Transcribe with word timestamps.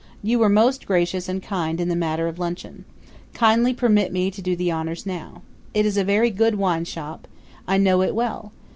You 0.23 0.39
were 0.39 0.49
most 0.49 0.87
gracious 0.87 1.29
and 1.29 1.43
kind 1.43 1.79
in 1.79 1.87
the 1.87 1.95
matter 1.95 2.27
of 2.27 2.39
luncheon. 2.39 2.85
Kindly 3.35 3.71
permit 3.71 4.11
me 4.11 4.31
to 4.31 4.41
do 4.41 4.55
the 4.55 4.71
honors 4.71 5.05
now. 5.05 5.43
It 5.75 5.85
is 5.85 5.95
a 5.95 6.03
very 6.03 6.31
good 6.31 6.55
wine 6.55 6.85
shop 6.85 7.27
I 7.67 7.77
know 7.77 8.01
it 8.01 8.15
well. 8.15 8.51